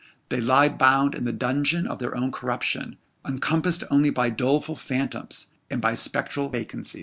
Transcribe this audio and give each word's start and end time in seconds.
They 0.29 0.41
lie 0.41 0.67
bound 0.67 1.13
in 1.13 1.25
the 1.25 1.31
dungeon 1.31 1.85
of 1.85 1.99
their 1.99 2.17
own 2.17 2.31
corruption, 2.31 2.97
encompassed 3.23 3.83
only 3.91 4.09
by 4.09 4.31
doleful 4.31 4.75
phantoms, 4.75 5.45
or 5.69 5.77
by 5.77 5.93
spectral 5.93 6.49
vacancy. 6.49 6.99